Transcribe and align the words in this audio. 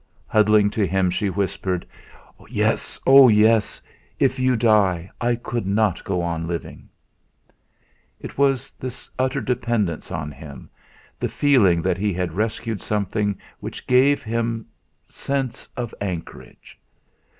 Huddling 0.25 0.71
to 0.71 0.87
him 0.87 1.11
she 1.11 1.29
whispered: 1.29 1.85
"Yes, 2.49 2.99
oh, 3.05 3.27
yes! 3.27 3.83
If 4.17 4.39
you 4.39 4.55
die, 4.55 5.11
I 5.21 5.35
could 5.35 5.67
not 5.67 6.03
go 6.03 6.23
on 6.23 6.47
living." 6.47 6.89
It 8.19 8.35
was 8.35 8.71
this 8.79 9.11
utter 9.19 9.41
dependence 9.41 10.11
on 10.11 10.31
him, 10.31 10.71
the 11.19 11.29
feeling 11.29 11.83
that 11.83 11.99
he 11.99 12.13
had 12.13 12.33
rescued 12.33 12.81
something, 12.81 13.37
which 13.59 13.85
gave 13.85 14.23
him 14.23 14.65
sense 15.07 15.69
of 15.77 15.93
anchorage. 16.01 16.79